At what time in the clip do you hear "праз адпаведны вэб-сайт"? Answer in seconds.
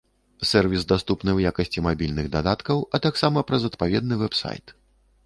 3.51-4.65